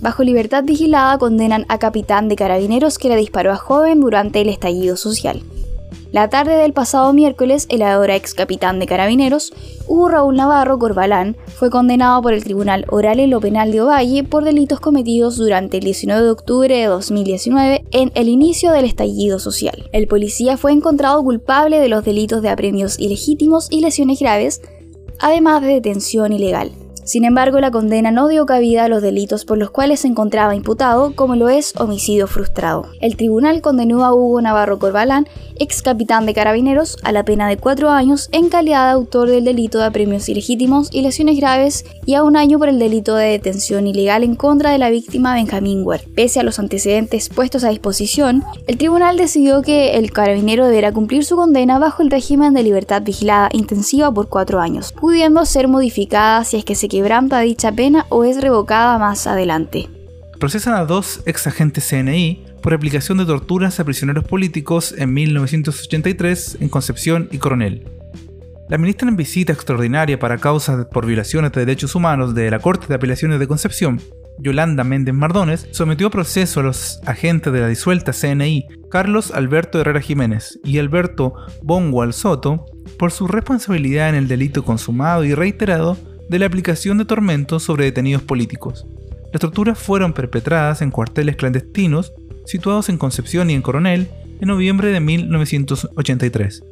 Bajo 0.00 0.23
libertad 0.23 0.64
vigilada 0.64 1.19
condenan 1.19 1.67
a 1.69 1.79
capitán 1.79 2.29
de 2.29 2.37
carabineros 2.37 2.97
que 2.97 3.09
le 3.09 3.17
disparó 3.17 3.52
a 3.52 3.57
joven 3.57 4.00
durante 4.00 4.40
el 4.40 4.49
estallido 4.49 4.97
social. 4.97 5.43
La 6.12 6.29
tarde 6.29 6.57
del 6.57 6.73
pasado 6.73 7.12
miércoles, 7.12 7.67
el 7.69 7.83
ahora 7.83 8.17
ex 8.17 8.35
capitán 8.35 8.81
de 8.81 8.87
carabineros, 8.87 9.52
Hugo 9.87 10.09
Raúl 10.09 10.35
Navarro 10.35 10.76
Corbalán, 10.76 11.37
fue 11.47 11.71
condenado 11.71 12.21
por 12.21 12.33
el 12.33 12.43
Tribunal 12.43 12.85
Oral 12.88 13.21
en 13.21 13.31
lo 13.31 13.40
Penal 13.40 13.71
de 13.71 13.81
Ovalle 13.81 14.25
por 14.25 14.43
delitos 14.43 14.81
cometidos 14.81 15.37
durante 15.37 15.79
el 15.79 15.85
19 15.85 16.23
de 16.23 16.31
octubre 16.31 16.76
de 16.76 16.87
2019 16.87 17.85
en 17.93 18.11
el 18.17 18.29
inicio 18.29 18.73
del 18.73 18.87
estallido 18.87 19.38
social. 19.38 19.88
El 19.93 20.09
policía 20.09 20.57
fue 20.57 20.73
encontrado 20.73 21.23
culpable 21.23 21.79
de 21.79 21.88
los 21.88 22.05
delitos 22.05 22.43
de 22.43 22.49
apremios 22.49 22.99
ilegítimos 22.99 23.69
y 23.71 23.81
lesiones 23.81 24.19
graves, 24.19 24.62
además 25.21 25.62
de 25.62 25.69
detención 25.69 26.33
ilegal. 26.33 26.73
Sin 27.11 27.25
embargo, 27.25 27.59
la 27.59 27.73
condena 27.73 28.12
no 28.12 28.29
dio 28.29 28.47
cabida 28.47 28.85
a 28.85 28.88
los 28.88 29.02
delitos 29.02 29.45
por 29.45 29.59
los 29.59 29.73
cuales 29.73 29.99
se 29.99 30.07
encontraba 30.07 30.55
imputado, 30.55 31.12
como 31.17 31.35
lo 31.35 31.49
es 31.49 31.75
homicidio 31.76 32.29
frustrado. 32.29 32.87
El 33.00 33.17
tribunal 33.17 33.62
condenó 33.62 34.05
a 34.05 34.14
Hugo 34.14 34.40
Navarro 34.40 34.79
Corbalán, 34.79 35.26
ex 35.59 35.83
capitán 35.83 36.25
de 36.25 36.35
carabineros, 36.35 36.97
a 37.02 37.11
la 37.11 37.25
pena 37.25 37.49
de 37.49 37.57
cuatro 37.57 37.90
años 37.90 38.29
en 38.31 38.49
calidad 38.49 38.85
de 38.85 38.93
autor 38.93 39.29
del 39.29 39.45
delito 39.45 39.79
de 39.79 39.87
apremios 39.87 40.29
ilegítimos 40.29 40.88
y 40.93 41.02
lesiones 41.02 41.37
graves 41.37 41.85
y 42.07 42.14
a 42.14 42.23
un 42.23 42.37
año 42.37 42.61
por 42.61 42.69
el 42.69 42.79
delito 42.79 43.17
de 43.17 43.26
detención 43.26 43.88
ilegal 43.88 44.23
en 44.23 44.37
contra 44.37 44.71
de 44.71 44.79
la 44.79 44.90
víctima 44.90 45.35
Benjamín 45.35 45.83
Ware. 45.85 46.07
Pese 46.14 46.38
a 46.38 46.45
los 46.45 46.61
antecedentes 46.61 47.29
puestos 47.29 47.64
a 47.64 47.71
disposición, 47.71 48.45
el 48.69 48.79
tribunal 48.79 49.17
decidió 49.17 49.62
que 49.62 49.97
el 49.97 50.12
carabinero 50.12 50.64
deberá 50.64 50.93
cumplir 50.93 51.25
su 51.25 51.35
condena 51.35 51.81
bajo 51.81 52.05
el 52.05 52.11
régimen 52.12 52.55
de 52.55 52.62
libertad 52.62 53.02
vigilada 53.02 53.49
intensiva 53.52 54.12
por 54.12 54.29
cuatro 54.29 54.61
años, 54.61 54.93
pudiendo 54.93 55.45
ser 55.45 55.67
modificada 55.67 56.45
si 56.45 56.57
es 56.57 56.64
que 56.64 56.76
se 56.76 56.88
quebranta 57.00 57.40
dicha 57.40 57.73
pena 57.73 58.04
o 58.11 58.25
es 58.25 58.42
revocada 58.42 58.99
más 58.99 59.26
adelante. 59.26 59.88
Procesan 60.38 60.75
a 60.75 60.85
dos 60.85 61.23
ex 61.25 61.47
agentes 61.47 61.88
CNI 61.88 62.45
por 62.62 62.75
aplicación 62.75 63.16
de 63.16 63.25
torturas 63.25 63.80
a 63.80 63.85
prisioneros 63.85 64.25
políticos 64.25 64.95
en 64.99 65.14
1983 65.14 66.59
en 66.61 66.69
Concepción 66.69 67.30
y 67.33 67.38
Coronel. 67.38 67.88
La 68.69 68.76
ministra 68.76 69.09
en 69.09 69.16
visita 69.16 69.50
extraordinaria 69.50 70.19
para 70.19 70.37
causas 70.37 70.85
por 70.92 71.07
violaciones 71.07 71.52
de 71.52 71.64
derechos 71.64 71.95
humanos 71.95 72.35
de 72.35 72.50
la 72.50 72.59
Corte 72.59 72.87
de 72.87 72.97
Apelaciones 72.97 73.40
de 73.40 73.49
Concepción, 73.49 73.99
Yolanda 74.38 74.85
Méndez 74.85 75.14
Mardones, 75.14 75.69
sometió 75.71 76.09
a 76.09 76.11
proceso 76.11 76.61
a 76.61 76.64
los 76.64 77.00
agentes 77.07 77.50
de 77.50 77.61
la 77.61 77.69
disuelta 77.69 78.12
CNI, 78.12 78.66
Carlos 78.90 79.30
Alberto 79.30 79.80
Herrera 79.80 80.02
Jiménez 80.02 80.61
y 80.64 80.78
Alberto 80.78 81.33
Bongual 81.62 82.12
Soto, 82.12 82.66
por 82.99 83.11
su 83.11 83.26
responsabilidad 83.26 84.11
en 84.11 84.16
el 84.16 84.28
delito 84.28 84.66
consumado 84.66 85.25
y 85.25 85.33
reiterado 85.33 85.97
de 86.31 86.39
la 86.39 86.47
aplicación 86.47 86.97
de 86.97 87.05
tormentos 87.05 87.65
sobre 87.65 87.87
detenidos 87.87 88.23
políticos. 88.23 88.87
Las 89.33 89.41
torturas 89.41 89.77
fueron 89.77 90.13
perpetradas 90.13 90.81
en 90.81 90.93
cuarteles 90.93 91.35
clandestinos 91.35 92.13
situados 92.47 92.89
en 92.89 92.99
Concepción 92.99 93.51
y 93.51 93.55
en 93.55 93.63
Coronel 93.63 94.09
en 94.41 94.47
noviembre 94.47 94.93
de 94.93 95.01
1983. 95.01 96.63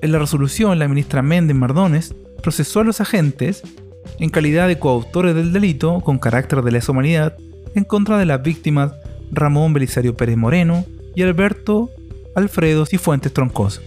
En 0.00 0.10
la 0.10 0.18
resolución, 0.18 0.78
la 0.78 0.88
ministra 0.88 1.20
Méndez 1.20 1.54
Mardones 1.54 2.14
procesó 2.42 2.80
a 2.80 2.84
los 2.84 3.02
agentes 3.02 3.62
en 4.18 4.30
calidad 4.30 4.68
de 4.68 4.78
coautores 4.78 5.34
del 5.34 5.52
delito 5.52 6.00
con 6.00 6.18
carácter 6.18 6.62
de 6.62 6.72
lesa 6.72 6.92
humanidad 6.92 7.36
en 7.74 7.84
contra 7.84 8.16
de 8.16 8.24
las 8.24 8.42
víctimas 8.42 8.92
Ramón 9.30 9.74
Belisario 9.74 10.16
Pérez 10.16 10.38
Moreno 10.38 10.86
y 11.14 11.22
Alberto 11.22 11.90
Alfredo 12.34 12.86
Cifuentes 12.86 13.34
Troncoso, 13.34 13.82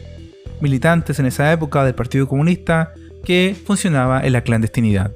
militantes 0.62 1.17
en 1.17 1.25
esa 1.25 1.51
época 1.51 1.84
del 1.86 1.96
Partido 1.96 2.27
Comunista 2.27 2.93
que 3.23 3.55
funcionaba 3.65 4.21
en 4.21 4.33
la 4.33 4.41
clandestinidad. 4.41 5.11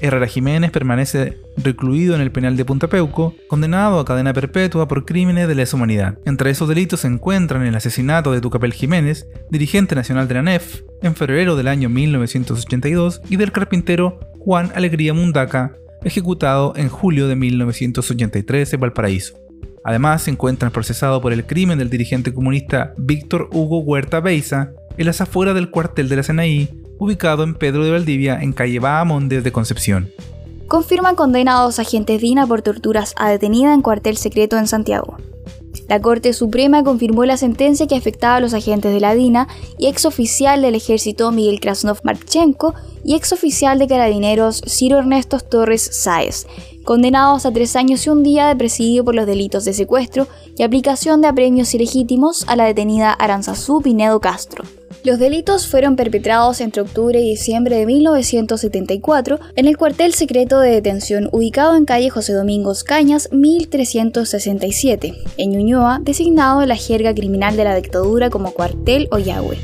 Herrera 0.00 0.26
Jiménez 0.26 0.70
permanece 0.70 1.38
recluido 1.56 2.14
en 2.14 2.20
el 2.20 2.30
penal 2.30 2.56
de 2.56 2.64
Punta 2.64 2.86
Peuco, 2.86 3.34
condenado 3.48 3.98
a 3.98 4.04
cadena 4.04 4.32
perpetua 4.32 4.86
por 4.86 5.04
crímenes 5.04 5.48
de 5.48 5.54
lesa 5.54 5.76
humanidad. 5.76 6.18
Entre 6.24 6.50
esos 6.50 6.68
delitos 6.68 7.00
se 7.00 7.08
encuentran 7.08 7.66
el 7.66 7.74
asesinato 7.74 8.32
de 8.32 8.40
Tucapel 8.40 8.72
Jiménez, 8.72 9.26
dirigente 9.50 9.94
nacional 9.94 10.28
de 10.28 10.34
la 10.34 10.42
NEF, 10.42 10.82
en 11.02 11.16
febrero 11.16 11.56
del 11.56 11.68
año 11.68 11.88
1982, 11.88 13.22
y 13.28 13.36
del 13.36 13.52
carpintero 13.52 14.20
Juan 14.38 14.70
Alegría 14.74 15.14
Mundaca, 15.14 15.72
ejecutado 16.04 16.74
en 16.76 16.88
julio 16.88 17.26
de 17.26 17.34
1983 17.34 18.72
en 18.72 18.80
Valparaíso. 18.80 19.36
Además, 19.84 20.22
se 20.22 20.30
encuentran 20.30 20.70
procesados 20.70 21.20
por 21.20 21.32
el 21.32 21.44
crimen 21.46 21.78
del 21.78 21.90
dirigente 21.90 22.32
comunista 22.32 22.92
Víctor 22.98 23.48
Hugo 23.52 23.80
Huerta 23.80 24.20
Beiza 24.20 24.70
en 24.96 25.06
las 25.06 25.20
afueras 25.20 25.54
del 25.54 25.70
cuartel 25.70 26.08
de 26.08 26.16
la 26.16 26.22
CNI, 26.22 26.68
ubicado 26.98 27.42
en 27.42 27.54
Pedro 27.54 27.84
de 27.84 27.92
Valdivia, 27.92 28.40
en 28.40 28.52
calle 28.52 28.78
Bahamondes 28.78 29.44
de 29.44 29.52
Concepción. 29.52 30.10
Confirman 30.66 31.14
condena 31.16 31.58
a 31.58 31.62
dos 31.62 31.78
agentes 31.78 32.20
DINA 32.20 32.46
por 32.46 32.62
torturas 32.62 33.14
a 33.16 33.30
detenida 33.30 33.72
en 33.72 33.82
cuartel 33.82 34.16
secreto 34.16 34.58
en 34.58 34.66
Santiago. 34.66 35.16
La 35.88 36.00
Corte 36.02 36.34
Suprema 36.34 36.84
confirmó 36.84 37.24
la 37.24 37.38
sentencia 37.38 37.86
que 37.86 37.96
afectaba 37.96 38.36
a 38.36 38.40
los 38.40 38.52
agentes 38.52 38.92
de 38.92 39.00
la 39.00 39.14
DINA 39.14 39.48
y 39.78 39.86
exoficial 39.86 40.60
del 40.60 40.74
ejército 40.74 41.32
Miguel 41.32 41.60
Krasnov 41.60 42.00
Marchenko 42.02 42.74
y 43.04 43.14
exoficial 43.14 43.78
de 43.78 43.86
carabineros 43.86 44.60
Ciro 44.66 44.98
Ernesto 44.98 45.40
Torres 45.40 45.88
Sáez, 45.90 46.46
condenados 46.84 47.46
a 47.46 47.52
tres 47.52 47.74
años 47.74 48.06
y 48.06 48.10
un 48.10 48.22
día 48.22 48.48
de 48.48 48.56
presidio 48.56 49.04
por 49.04 49.14
los 49.14 49.26
delitos 49.26 49.64
de 49.64 49.72
secuestro 49.72 50.26
y 50.56 50.62
aplicación 50.62 51.22
de 51.22 51.28
apremios 51.28 51.72
ilegítimos 51.74 52.44
a 52.48 52.56
la 52.56 52.64
detenida 52.64 53.12
Aranzazú 53.12 53.80
Pinedo 53.80 54.20
Castro. 54.20 54.64
Los 55.04 55.18
delitos 55.20 55.68
fueron 55.68 55.94
perpetrados 55.94 56.60
entre 56.60 56.82
octubre 56.82 57.20
y 57.20 57.30
diciembre 57.30 57.76
de 57.76 57.86
1974 57.86 59.38
en 59.54 59.68
el 59.68 59.76
cuartel 59.76 60.12
secreto 60.12 60.58
de 60.58 60.72
detención 60.72 61.28
ubicado 61.32 61.76
en 61.76 61.84
calle 61.84 62.10
José 62.10 62.32
Domingos 62.32 62.82
Cañas 62.82 63.28
1367, 63.30 65.14
en 65.36 65.50
Ñuñoa, 65.50 66.00
designado 66.02 66.66
la 66.66 66.74
jerga 66.74 67.14
criminal 67.14 67.56
de 67.56 67.64
la 67.64 67.76
dictadura 67.76 68.28
como 68.28 68.50
cuartel 68.50 69.08
Oyagüe. 69.12 69.58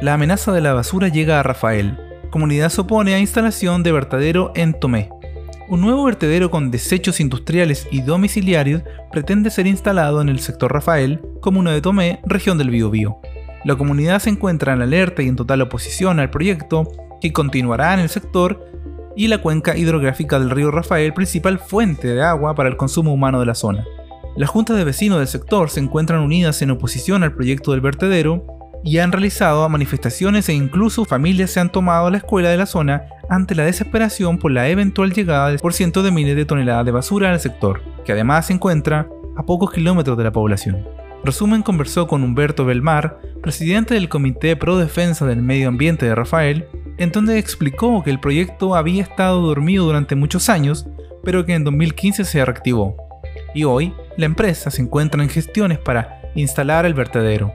La 0.00 0.14
amenaza 0.14 0.52
de 0.52 0.60
la 0.60 0.72
basura 0.72 1.08
llega 1.08 1.40
a 1.40 1.42
Rafael. 1.42 1.98
Comunidad 2.30 2.70
se 2.70 2.82
opone 2.82 3.14
a 3.14 3.18
instalación 3.18 3.82
de 3.82 3.92
vertedero 3.92 4.52
en 4.54 4.78
Tomé. 4.78 5.10
Un 5.70 5.82
nuevo 5.82 6.02
vertedero 6.02 6.50
con 6.50 6.72
desechos 6.72 7.20
industriales 7.20 7.86
y 7.92 8.02
domiciliarios 8.02 8.82
pretende 9.12 9.50
ser 9.50 9.68
instalado 9.68 10.20
en 10.20 10.28
el 10.28 10.40
sector 10.40 10.72
Rafael, 10.72 11.20
comuna 11.40 11.70
de 11.70 11.80
Tomé, 11.80 12.18
región 12.26 12.58
del 12.58 12.70
Biobío. 12.70 13.18
La 13.64 13.76
comunidad 13.76 14.18
se 14.18 14.30
encuentra 14.30 14.72
en 14.72 14.82
alerta 14.82 15.22
y 15.22 15.28
en 15.28 15.36
total 15.36 15.60
oposición 15.60 16.18
al 16.18 16.28
proyecto, 16.28 16.90
que 17.20 17.32
continuará 17.32 17.94
en 17.94 18.00
el 18.00 18.08
sector 18.08 18.66
y 19.14 19.28
la 19.28 19.38
cuenca 19.38 19.76
hidrográfica 19.76 20.40
del 20.40 20.50
río 20.50 20.72
Rafael, 20.72 21.14
principal 21.14 21.60
fuente 21.60 22.08
de 22.08 22.20
agua 22.20 22.56
para 22.56 22.68
el 22.68 22.76
consumo 22.76 23.12
humano 23.12 23.38
de 23.38 23.46
la 23.46 23.54
zona. 23.54 23.84
Las 24.36 24.50
juntas 24.50 24.76
de 24.76 24.82
vecinos 24.82 25.18
del 25.18 25.28
sector 25.28 25.70
se 25.70 25.78
encuentran 25.78 26.20
unidas 26.20 26.62
en 26.62 26.72
oposición 26.72 27.22
al 27.22 27.34
proyecto 27.36 27.70
del 27.70 27.80
vertedero 27.80 28.44
y 28.82 28.98
han 28.98 29.12
realizado 29.12 29.68
manifestaciones 29.68 30.48
e 30.48 30.54
incluso 30.54 31.04
familias 31.04 31.50
se 31.50 31.60
han 31.60 31.70
tomado 31.70 32.06
a 32.06 32.10
la 32.10 32.18
escuela 32.18 32.48
de 32.48 32.56
la 32.56 32.66
zona 32.66 33.04
ante 33.28 33.54
la 33.54 33.64
desesperación 33.64 34.38
por 34.38 34.50
la 34.50 34.68
eventual 34.68 35.12
llegada 35.12 35.56
por 35.58 35.72
cientos 35.72 36.02
de 36.04 36.10
miles 36.10 36.36
de 36.36 36.44
toneladas 36.44 36.84
de 36.84 36.92
basura 36.92 37.30
al 37.30 37.40
sector, 37.40 37.82
que 38.04 38.12
además 38.12 38.46
se 38.46 38.54
encuentra 38.54 39.08
a 39.36 39.44
pocos 39.44 39.72
kilómetros 39.72 40.16
de 40.16 40.24
la 40.24 40.32
población. 40.32 40.84
Resumen 41.22 41.62
conversó 41.62 42.06
con 42.06 42.24
Humberto 42.24 42.64
Belmar, 42.64 43.20
presidente 43.42 43.94
del 43.94 44.08
Comité 44.08 44.56
Pro 44.56 44.78
Defensa 44.78 45.26
del 45.26 45.42
Medio 45.42 45.68
Ambiente 45.68 46.06
de 46.06 46.14
Rafael, 46.14 46.66
en 46.96 47.12
donde 47.12 47.38
explicó 47.38 48.02
que 48.02 48.10
el 48.10 48.20
proyecto 48.20 48.74
había 48.74 49.02
estado 49.02 49.40
dormido 49.42 49.84
durante 49.84 50.14
muchos 50.14 50.48
años, 50.48 50.86
pero 51.22 51.44
que 51.44 51.54
en 51.54 51.64
2015 51.64 52.24
se 52.24 52.44
reactivó. 52.44 52.96
Y 53.54 53.64
hoy, 53.64 53.92
la 54.16 54.26
empresa 54.26 54.70
se 54.70 54.80
encuentra 54.80 55.22
en 55.22 55.28
gestiones 55.28 55.78
para 55.78 56.22
instalar 56.34 56.86
el 56.86 56.94
vertedero. 56.94 57.52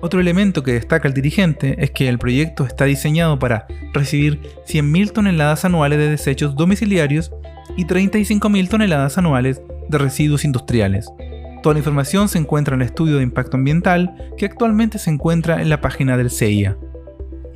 Otro 0.00 0.20
elemento 0.20 0.62
que 0.62 0.72
destaca 0.72 1.08
el 1.08 1.14
dirigente 1.14 1.76
es 1.78 1.90
que 1.90 2.08
el 2.08 2.18
proyecto 2.18 2.64
está 2.64 2.84
diseñado 2.84 3.38
para 3.38 3.66
recibir 3.92 4.40
100.000 4.66 5.12
toneladas 5.12 5.64
anuales 5.64 5.98
de 5.98 6.10
desechos 6.10 6.54
domiciliarios 6.54 7.32
y 7.76 7.84
35.000 7.86 8.68
toneladas 8.68 9.18
anuales 9.18 9.62
de 9.88 9.98
residuos 9.98 10.44
industriales. 10.44 11.08
Toda 11.62 11.74
la 11.74 11.80
información 11.80 12.28
se 12.28 12.38
encuentra 12.38 12.74
en 12.74 12.82
el 12.82 12.88
estudio 12.88 13.16
de 13.16 13.22
impacto 13.22 13.56
ambiental 13.56 14.14
que 14.36 14.46
actualmente 14.46 14.98
se 14.98 15.10
encuentra 15.10 15.60
en 15.60 15.68
la 15.68 15.80
página 15.80 16.16
del 16.16 16.30
CIA. 16.30 16.76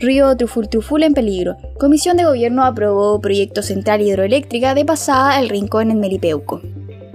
Río 0.01 0.35
Truful 0.35 0.71
Truful 0.71 1.03
en 1.03 1.13
peligro. 1.13 1.57
Comisión 1.79 2.17
de 2.17 2.25
Gobierno 2.25 2.65
aprobó 2.65 3.21
proyecto 3.21 3.63
central 3.63 4.01
hidroeléctrica 4.01 4.75
de 4.75 4.87
pasada 4.87 5.37
al 5.37 5.51
Rincón 5.51 5.91
en 5.91 6.01
Melipeuco. 6.01 6.63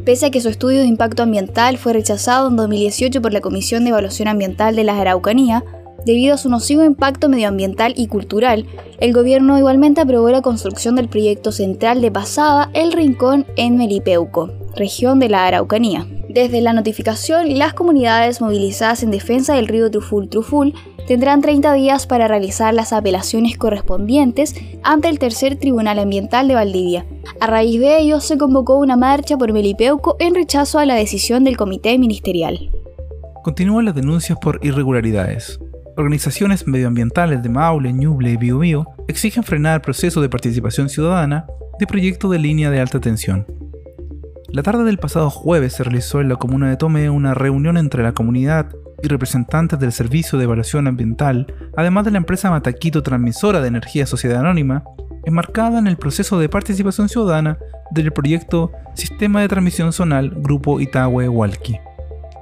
Pese 0.05 0.27
a 0.27 0.29
que 0.29 0.39
su 0.39 0.49
estudio 0.49 0.81
de 0.81 0.85
impacto 0.85 1.23
ambiental 1.23 1.79
fue 1.79 1.93
rechazado 1.93 2.47
en 2.47 2.55
2018 2.55 3.23
por 3.23 3.33
la 3.33 3.41
Comisión 3.41 3.83
de 3.83 3.89
Evaluación 3.89 4.27
Ambiental 4.27 4.75
de 4.75 4.83
la 4.83 4.99
Araucanía, 4.99 5.63
debido 6.05 6.35
a 6.35 6.37
su 6.37 6.47
nocivo 6.47 6.83
impacto 6.83 7.27
medioambiental 7.27 7.95
y 7.97 8.05
cultural, 8.05 8.67
el 8.99 9.13
gobierno 9.13 9.57
igualmente 9.57 10.01
aprobó 10.01 10.29
la 10.29 10.43
construcción 10.43 10.95
del 10.95 11.09
proyecto 11.09 11.51
central 11.51 12.01
de 12.01 12.11
Pasada 12.11 12.69
El 12.73 12.91
Rincón 12.91 13.47
en 13.55 13.77
Melipeuco, 13.77 14.51
región 14.75 15.19
de 15.19 15.29
la 15.29 15.47
Araucanía. 15.47 16.05
Desde 16.29 16.61
la 16.61 16.73
notificación, 16.73 17.57
las 17.57 17.73
comunidades 17.73 18.41
movilizadas 18.41 19.01
en 19.01 19.09
defensa 19.09 19.55
del 19.55 19.67
río 19.67 19.89
Truful 19.89 20.29
Truful 20.29 20.75
tendrán 21.07 21.41
30 21.41 21.73
días 21.73 22.05
para 22.05 22.27
realizar 22.27 22.75
las 22.75 22.93
apelaciones 22.93 23.57
correspondientes 23.57 24.53
ante 24.83 25.09
el 25.09 25.17
Tercer 25.17 25.55
Tribunal 25.55 25.97
Ambiental 25.97 26.47
de 26.47 26.53
Valdivia. 26.53 27.05
A 27.39 27.47
raíz 27.47 27.79
de 27.79 27.99
ello, 27.99 28.19
se 28.19 28.37
convocó 28.37 28.77
una 28.77 28.97
marcha 28.97 29.37
por 29.37 29.51
Melipeuco 29.51 30.15
en 30.19 30.35
rechazo 30.35 30.79
a 30.79 30.85
la 30.85 30.95
decisión 30.95 31.43
del 31.43 31.57
comité 31.57 31.97
ministerial. 31.97 32.71
Continúan 33.43 33.85
las 33.85 33.95
denuncias 33.95 34.37
por 34.41 34.59
irregularidades. 34.63 35.59
Organizaciones 35.97 36.67
medioambientales 36.67 37.41
de 37.41 37.49
Maule, 37.49 37.93
Ñuble 37.93 38.31
y 38.31 38.37
Biobío 38.37 38.85
exigen 39.07 39.43
frenar 39.43 39.75
el 39.75 39.81
proceso 39.81 40.21
de 40.21 40.29
participación 40.29 40.89
ciudadana 40.89 41.45
de 41.79 41.87
proyecto 41.87 42.29
de 42.29 42.39
línea 42.39 42.69
de 42.69 42.79
alta 42.79 42.99
tensión. 42.99 43.45
La 44.49 44.63
tarde 44.63 44.83
del 44.83 44.97
pasado 44.97 45.29
jueves 45.29 45.73
se 45.73 45.83
realizó 45.83 46.21
en 46.21 46.29
la 46.29 46.37
comuna 46.37 46.69
de 46.69 46.77
Tome 46.77 47.09
una 47.09 47.33
reunión 47.33 47.77
entre 47.77 48.03
la 48.03 48.13
comunidad 48.13 48.67
y 49.03 49.07
representantes 49.07 49.79
del 49.79 49.91
Servicio 49.91 50.37
de 50.37 50.45
Evaluación 50.45 50.87
Ambiental, 50.87 51.47
además 51.75 52.05
de 52.05 52.11
la 52.11 52.17
empresa 52.17 52.49
Mataquito 52.49 53.03
Transmisora 53.03 53.61
de 53.61 53.67
Energía 53.67 54.05
Sociedad 54.05 54.39
Anónima, 54.39 54.83
enmarcada 55.25 55.79
en 55.79 55.87
el 55.87 55.97
proceso 55.97 56.39
de 56.39 56.49
participación 56.49 57.09
ciudadana 57.09 57.57
del 57.91 58.11
proyecto 58.11 58.71
Sistema 58.93 59.41
de 59.41 59.47
Transmisión 59.47 59.93
Zonal 59.93 60.29
Grupo 60.29 60.79
Itahue-Hualqui. 60.79 61.79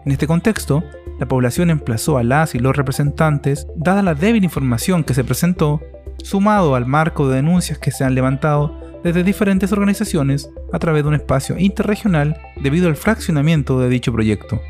En 0.06 0.12
este 0.12 0.28
contexto, 0.28 0.84
la 1.20 1.28
población 1.28 1.70
emplazó 1.70 2.18
a 2.18 2.24
las 2.24 2.56
y 2.56 2.60
los 2.60 2.76
representantes, 2.76 3.68
dada 3.76 4.02
la 4.04 4.16
débil 4.16 4.44
información 4.44 5.04
que 5.04 5.14
se 5.14 5.24
presentó, 5.24 5.82
sumado 6.24 6.76
al 6.76 6.86
marco 6.86 7.28
de 7.28 7.38
denuncias 7.38 7.78
que 7.78 7.92
se 7.92 8.04
han 8.04 8.16
levantado 8.16 8.80
desde 9.04 9.24
diferentes 9.24 9.72
organizaciones 9.72 10.50
a 10.72 10.80
través 10.80 11.04
de 11.04 11.10
un 11.10 11.16
espacio 11.16 11.58
interregional 11.58 12.38
debido 12.62 12.88
al 12.88 12.96
fraccionamiento 12.96 13.80
de 13.80 13.90
dicho 13.90 14.12
proyecto. 14.12 14.62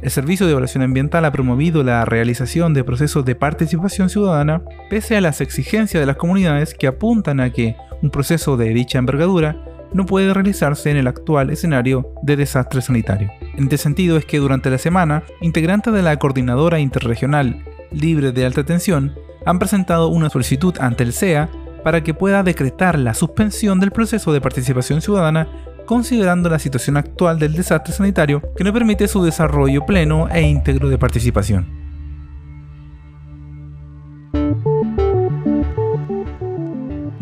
El 0.00 0.12
Servicio 0.12 0.46
de 0.46 0.52
Evaluación 0.52 0.84
Ambiental 0.84 1.24
ha 1.24 1.32
promovido 1.32 1.82
la 1.82 2.04
realización 2.04 2.72
de 2.72 2.84
procesos 2.84 3.24
de 3.24 3.34
participación 3.34 4.08
ciudadana 4.08 4.62
pese 4.88 5.16
a 5.16 5.20
las 5.20 5.40
exigencias 5.40 6.00
de 6.00 6.06
las 6.06 6.16
comunidades 6.16 6.72
que 6.72 6.86
apuntan 6.86 7.40
a 7.40 7.50
que 7.50 7.74
un 8.00 8.10
proceso 8.10 8.56
de 8.56 8.68
dicha 8.68 8.98
envergadura 8.98 9.56
no 9.92 10.06
puede 10.06 10.32
realizarse 10.32 10.90
en 10.90 10.98
el 10.98 11.08
actual 11.08 11.50
escenario 11.50 12.12
de 12.22 12.36
desastre 12.36 12.80
sanitario. 12.80 13.32
En 13.56 13.64
este 13.64 13.78
sentido 13.78 14.16
es 14.16 14.24
que 14.24 14.38
durante 14.38 14.70
la 14.70 14.78
semana, 14.78 15.24
integrantes 15.40 15.92
de 15.92 16.02
la 16.02 16.16
Coordinadora 16.16 16.78
Interregional 16.78 17.64
Libre 17.90 18.30
de 18.30 18.46
Alta 18.46 18.64
Tensión 18.64 19.16
han 19.46 19.58
presentado 19.58 20.08
una 20.08 20.30
solicitud 20.30 20.76
ante 20.78 21.02
el 21.02 21.12
CEA 21.12 21.48
para 21.82 22.04
que 22.04 22.14
pueda 22.14 22.44
decretar 22.44 22.98
la 22.98 23.14
suspensión 23.14 23.80
del 23.80 23.90
proceso 23.90 24.32
de 24.32 24.40
participación 24.40 25.00
ciudadana 25.00 25.48
considerando 25.88 26.50
la 26.50 26.58
situación 26.58 26.98
actual 26.98 27.38
del 27.38 27.54
desastre 27.54 27.94
sanitario 27.94 28.42
que 28.54 28.62
no 28.62 28.74
permite 28.74 29.08
su 29.08 29.24
desarrollo 29.24 29.86
pleno 29.86 30.28
e 30.28 30.42
íntegro 30.42 30.90
de 30.90 30.98
participación. 30.98 31.77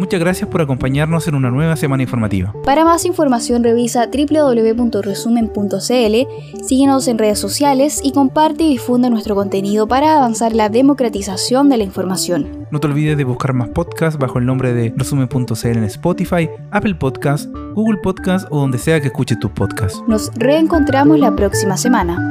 Muchas 0.06 0.20
gracias 0.20 0.48
por 0.48 0.60
acompañarnos 0.60 1.26
en 1.26 1.34
una 1.34 1.50
nueva 1.50 1.75
semana 1.75 2.04
informativa. 2.04 2.54
Para 2.62 2.84
más 2.84 3.04
información 3.04 3.64
revisa 3.64 4.06
www.resumen.cl, 4.06 6.64
síguenos 6.64 7.08
en 7.08 7.18
redes 7.18 7.40
sociales 7.40 8.00
y 8.04 8.12
comparte 8.12 8.62
y 8.62 8.68
difunde 8.68 9.10
nuestro 9.10 9.34
contenido 9.34 9.88
para 9.88 10.16
avanzar 10.16 10.54
la 10.54 10.68
democratización 10.68 11.68
de 11.68 11.78
la 11.78 11.83
información. 11.83 12.68
No 12.70 12.78
te 12.78 12.87
olvides 12.87 13.16
de 13.16 13.24
buscar 13.24 13.52
más 13.52 13.70
podcasts 13.70 14.16
bajo 14.16 14.38
el 14.38 14.46
nombre 14.46 14.72
de 14.72 14.94
resumen.cl 14.96 15.66
en 15.66 15.83
Spotify, 15.83 16.48
Apple 16.70 16.94
Podcasts, 16.94 17.50
Google 17.74 17.98
Podcasts 18.00 18.46
o 18.52 18.61
donde 18.61 18.78
sea 18.78 19.00
que 19.00 19.09
escuches 19.09 19.40
tus 19.40 19.50
podcasts. 19.50 20.00
Nos 20.07 20.33
reencontramos 20.37 21.18
la 21.18 21.35
próxima 21.35 21.76
semana. 21.76 22.31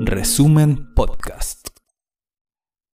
Resumen 0.00 0.92
Podcast. 0.96 1.61